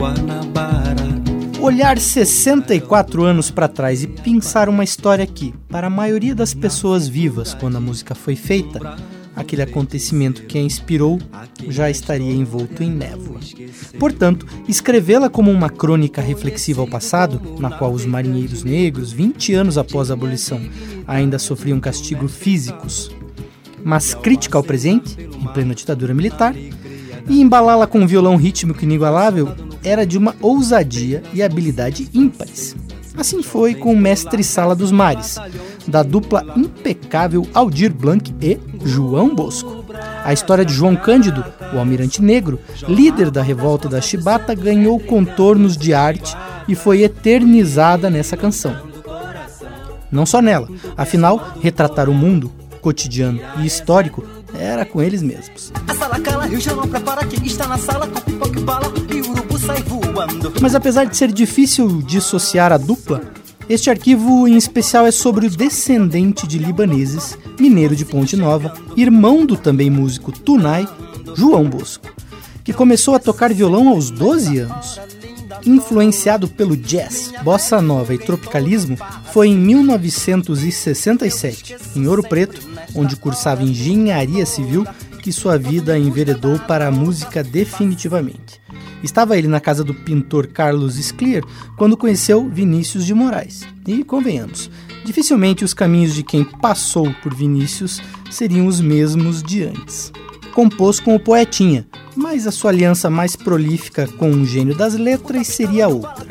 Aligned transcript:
Guanabara. 0.00 1.20
Olhar 1.60 1.98
64 1.98 3.22
anos 3.22 3.50
para 3.50 3.68
trás 3.68 4.02
e 4.02 4.06
pensar 4.06 4.66
uma 4.66 4.82
história 4.82 5.26
que, 5.26 5.52
para 5.68 5.88
a 5.88 5.90
maioria 5.90 6.34
das 6.34 6.54
pessoas 6.54 7.06
vivas 7.06 7.52
quando 7.52 7.76
a 7.76 7.80
música 7.80 8.14
foi 8.14 8.34
feita, 8.34 8.96
aquele 9.36 9.60
acontecimento 9.60 10.46
que 10.46 10.56
a 10.56 10.62
inspirou 10.62 11.18
já 11.68 11.90
estaria 11.90 12.32
envolto 12.32 12.82
em 12.82 12.90
névoa. 12.90 13.40
Portanto, 13.98 14.46
escrevê-la 14.66 15.28
como 15.28 15.50
uma 15.50 15.68
crônica 15.68 16.22
reflexiva 16.22 16.80
ao 16.80 16.88
passado, 16.88 17.38
na 17.58 17.70
qual 17.70 17.92
os 17.92 18.06
marinheiros 18.06 18.64
negros, 18.64 19.12
20 19.12 19.52
anos 19.52 19.76
após 19.76 20.10
a 20.10 20.14
abolição, 20.14 20.60
ainda 21.06 21.38
sofriam 21.38 21.78
castigos 21.78 22.34
físicos, 22.34 23.10
mas 23.84 24.14
crítica 24.14 24.56
ao 24.56 24.64
presente, 24.64 25.14
em 25.20 25.46
plena 25.52 25.74
ditadura 25.74 26.14
militar, 26.14 26.54
e 27.30 27.40
embalá-la 27.40 27.86
com 27.86 28.00
um 28.00 28.06
violão 28.08 28.34
rítmico 28.34 28.82
inigualável 28.82 29.54
era 29.84 30.04
de 30.04 30.18
uma 30.18 30.34
ousadia 30.42 31.22
e 31.32 31.42
habilidade 31.42 32.08
ímpares. 32.12 32.74
Assim 33.16 33.40
foi 33.40 33.74
com 33.74 33.92
o 33.92 33.96
mestre 33.96 34.42
Sala 34.42 34.74
dos 34.74 34.90
Mares, 34.90 35.36
da 35.86 36.02
dupla 36.02 36.44
impecável 36.56 37.46
Aldir 37.54 37.94
Blanc 37.94 38.34
e 38.42 38.58
João 38.84 39.32
Bosco. 39.32 39.84
A 40.24 40.32
história 40.32 40.64
de 40.64 40.74
João 40.74 40.96
Cândido, 40.96 41.44
o 41.72 41.78
almirante 41.78 42.20
negro, 42.20 42.58
líder 42.88 43.30
da 43.30 43.42
revolta 43.42 43.88
da 43.88 44.00
Chibata, 44.00 44.52
ganhou 44.52 44.98
contornos 44.98 45.76
de 45.76 45.94
arte 45.94 46.36
e 46.66 46.74
foi 46.74 47.02
eternizada 47.02 48.10
nessa 48.10 48.36
canção. 48.36 48.76
Não 50.10 50.26
só 50.26 50.42
nela, 50.42 50.68
afinal, 50.96 51.54
retratar 51.60 52.08
o 52.08 52.14
mundo, 52.14 52.50
cotidiano 52.80 53.40
e 53.58 53.66
histórico 53.66 54.24
era 54.54 54.84
com 54.84 55.02
eles 55.02 55.22
mesmos. 55.22 55.72
Mas 60.60 60.74
apesar 60.74 61.04
de 61.04 61.16
ser 61.16 61.32
difícil 61.32 62.02
dissociar 62.02 62.72
a 62.72 62.76
dupla, 62.76 63.22
este 63.68 63.88
arquivo 63.88 64.48
em 64.48 64.56
especial 64.56 65.06
é 65.06 65.10
sobre 65.10 65.46
o 65.46 65.50
descendente 65.50 66.46
de 66.46 66.58
libaneses, 66.58 67.38
mineiro 67.58 67.94
de 67.94 68.04
Ponte 68.04 68.36
Nova, 68.36 68.74
irmão 68.96 69.46
do 69.46 69.56
também 69.56 69.88
músico 69.88 70.32
Tunai, 70.32 70.88
João 71.36 71.64
Bosco, 71.68 72.08
que 72.70 72.76
começou 72.76 73.16
a 73.16 73.18
tocar 73.18 73.52
violão 73.52 73.88
aos 73.88 74.12
12 74.12 74.58
anos. 74.58 75.00
Influenciado 75.66 76.46
pelo 76.46 76.76
jazz, 76.76 77.32
bossa 77.42 77.82
nova 77.82 78.14
e 78.14 78.18
tropicalismo, 78.18 78.96
foi 79.32 79.48
em 79.48 79.56
1967, 79.56 81.76
em 81.96 82.06
Ouro 82.06 82.22
Preto, 82.22 82.60
onde 82.94 83.16
cursava 83.16 83.64
engenharia 83.64 84.46
civil, 84.46 84.86
que 85.20 85.32
sua 85.32 85.58
vida 85.58 85.98
enveredou 85.98 86.60
para 86.60 86.86
a 86.86 86.92
música 86.92 87.42
definitivamente. 87.42 88.60
Estava 89.02 89.36
ele 89.36 89.48
na 89.48 89.58
casa 89.58 89.82
do 89.82 89.92
pintor 89.92 90.46
Carlos 90.46 90.94
Sclier 90.94 91.42
quando 91.76 91.96
conheceu 91.96 92.48
Vinícius 92.48 93.04
de 93.04 93.12
Moraes. 93.12 93.66
E 93.84 94.04
convenhamos, 94.04 94.70
dificilmente 95.04 95.64
os 95.64 95.74
caminhos 95.74 96.14
de 96.14 96.22
quem 96.22 96.44
passou 96.44 97.12
por 97.20 97.34
Vinícius 97.34 98.00
seriam 98.30 98.68
os 98.68 98.80
mesmos 98.80 99.42
de 99.42 99.64
antes. 99.64 100.12
Compôs 100.54 101.00
com 101.00 101.14
o 101.14 101.20
Poetinha, 101.20 101.86
mas 102.14 102.46
a 102.46 102.50
sua 102.50 102.70
aliança 102.70 103.08
mais 103.08 103.36
prolífica 103.36 104.06
com 104.06 104.30
o 104.30 104.44
gênio 104.44 104.76
das 104.76 104.94
letras 104.94 105.46
seria 105.46 105.88
outra. 105.88 106.26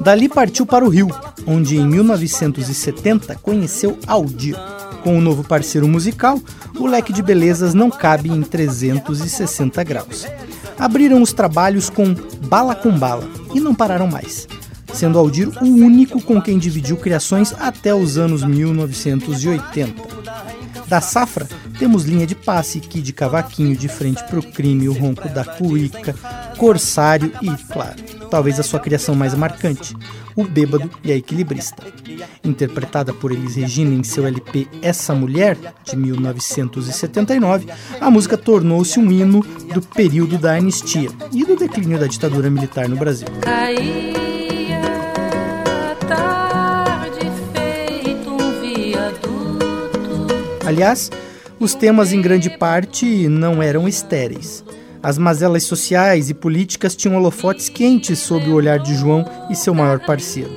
Dali 0.00 0.28
partiu 0.28 0.64
para 0.64 0.84
o 0.84 0.88
Rio, 0.88 1.08
onde 1.46 1.76
em 1.76 1.86
1970 1.86 3.36
conheceu 3.36 3.98
Aldir. 4.06 4.56
Com 5.02 5.16
o 5.16 5.20
novo 5.20 5.42
parceiro 5.42 5.88
musical, 5.88 6.38
o 6.78 6.86
leque 6.86 7.12
de 7.12 7.22
belezas 7.22 7.74
não 7.74 7.90
cabe 7.90 8.30
em 8.30 8.42
360 8.42 9.82
graus 9.84 10.26
abriram 10.80 11.20
os 11.20 11.32
trabalhos 11.32 11.90
com 11.90 12.14
Bala 12.48 12.74
com 12.74 12.98
Bala 12.98 13.28
e 13.54 13.60
não 13.60 13.74
pararam 13.74 14.06
mais, 14.06 14.48
sendo 14.94 15.18
Aldir 15.18 15.48
o 15.62 15.66
único 15.66 16.22
com 16.22 16.40
quem 16.40 16.58
dividiu 16.58 16.96
criações 16.96 17.54
até 17.60 17.94
os 17.94 18.16
anos 18.16 18.42
1980. 18.42 20.19
Da 20.90 21.00
safra, 21.00 21.46
temos 21.78 22.02
linha 22.02 22.26
de 22.26 22.34
passe, 22.34 22.80
de 22.80 23.12
cavaquinho 23.12 23.76
de 23.76 23.86
frente 23.86 24.24
pro 24.24 24.42
crime, 24.42 24.88
o 24.88 24.92
ronco 24.92 25.28
da 25.28 25.44
cuíca, 25.44 26.12
corsário 26.58 27.30
e, 27.40 27.72
claro, 27.72 27.94
talvez 28.28 28.58
a 28.58 28.64
sua 28.64 28.80
criação 28.80 29.14
mais 29.14 29.32
marcante, 29.32 29.94
o 30.34 30.42
Bêbado 30.42 30.90
e 31.04 31.12
a 31.12 31.16
Equilibrista. 31.16 31.84
Interpretada 32.42 33.14
por 33.14 33.30
Elis 33.30 33.54
Regina 33.54 33.94
em 33.94 34.02
seu 34.02 34.26
LP 34.26 34.66
Essa 34.82 35.14
Mulher, 35.14 35.56
de 35.84 35.96
1979, 35.96 37.68
a 38.00 38.10
música 38.10 38.36
tornou-se 38.36 38.98
um 38.98 39.12
hino 39.12 39.46
do 39.72 39.80
período 39.80 40.38
da 40.38 40.56
anistia 40.56 41.10
e 41.32 41.44
do 41.44 41.54
declínio 41.54 42.00
da 42.00 42.08
ditadura 42.08 42.50
militar 42.50 42.88
no 42.88 42.96
Brasil. 42.96 43.28
Aliás, 50.70 51.10
os 51.58 51.74
temas 51.74 52.12
em 52.12 52.22
grande 52.22 52.48
parte 52.48 53.26
não 53.26 53.60
eram 53.60 53.88
estéreis. 53.88 54.64
As 55.02 55.18
mazelas 55.18 55.64
sociais 55.64 56.30
e 56.30 56.34
políticas 56.34 56.94
tinham 56.94 57.16
holofotes 57.16 57.68
quentes 57.68 58.20
sob 58.20 58.48
o 58.48 58.54
olhar 58.54 58.78
de 58.78 58.94
João 58.94 59.28
e 59.50 59.56
seu 59.56 59.74
maior 59.74 59.98
parceiro. 59.98 60.48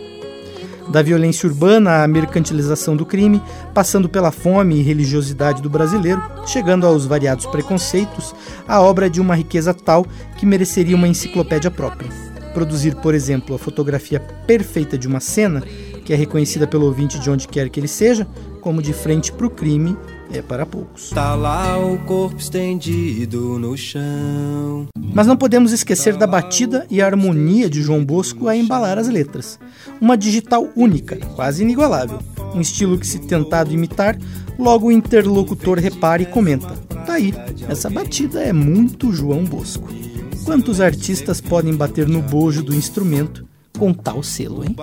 Da 0.88 1.02
violência 1.02 1.50
urbana 1.50 2.04
à 2.04 2.08
mercantilização 2.08 2.96
do 2.96 3.08
crime, 3.08 3.42
passando 3.74 4.08
pela 4.08 4.32
fome 4.32 4.76
e 4.76 4.84
religiosidade 4.84 5.64
do 5.64 5.70
brasileiro, 5.70 6.22
chegando 6.46 6.86
aos 6.86 7.08
variados 7.08 7.48
preconceitos, 7.48 8.36
a 8.68 8.80
obra 8.80 9.10
de 9.10 9.20
uma 9.20 9.34
riqueza 9.34 9.74
tal 9.74 10.06
que 10.38 10.46
mereceria 10.46 10.96
uma 10.96 11.08
enciclopédia 11.08 11.72
própria. 11.72 12.12
Produzir, 12.54 12.94
por 12.98 13.16
exemplo, 13.16 13.56
a 13.56 13.58
fotografia 13.58 14.20
perfeita 14.20 14.96
de 14.96 15.08
uma 15.08 15.20
cena, 15.20 15.64
que 16.06 16.14
é 16.14 16.16
reconhecida 16.16 16.68
pelo 16.68 16.86
ouvinte 16.86 17.18
de 17.18 17.32
onde 17.32 17.48
quer 17.48 17.68
que 17.70 17.80
ele 17.80 17.88
seja, 17.88 18.28
como 18.64 18.82
de 18.82 18.94
frente 18.94 19.32
para 19.32 19.46
o 19.46 19.50
crime 19.50 19.98
é 20.32 20.42
para 20.42 20.66
poucos. 20.66 21.10
Tá 21.10 21.36
lá 21.36 21.78
o 21.78 21.98
corpo 22.00 22.38
estendido 22.40 23.60
no 23.60 23.78
chão. 23.78 24.88
Mas 25.14 25.28
não 25.28 25.36
podemos 25.36 25.74
esquecer 25.74 26.16
da 26.16 26.26
batida 26.26 26.88
e 26.90 27.02
harmonia 27.02 27.70
de 27.70 27.82
João 27.82 28.04
Bosco 28.04 28.48
a 28.48 28.56
embalar 28.56 28.98
as 28.98 29.10
letras. 29.10 29.60
Uma 30.00 30.18
digital 30.18 30.70
única, 30.76 31.18
quase 31.36 31.62
inigualável. 31.62 32.20
Um 32.56 32.62
estilo 32.62 32.98
que, 32.98 33.06
se 33.06 33.20
tentado 33.20 33.74
imitar, 33.74 34.18
logo 34.58 34.88
o 34.88 34.92
interlocutor 34.92 35.78
repara 35.78 36.22
e 36.22 36.26
comenta: 36.26 36.74
tá 37.06 37.14
aí, 37.14 37.34
essa 37.68 37.90
batida 37.90 38.42
é 38.42 38.54
muito 38.54 39.12
João 39.12 39.44
Bosco. 39.44 39.90
Quantos 40.46 40.80
artistas 40.80 41.42
podem 41.42 41.76
bater 41.76 42.08
no 42.08 42.22
bojo 42.22 42.64
do 42.64 42.74
instrumento 42.74 43.46
com 43.78 43.94
tal 43.94 44.24
selo, 44.24 44.64
hein? 44.64 44.76